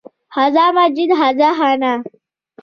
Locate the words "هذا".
0.33-0.71, 1.17-1.53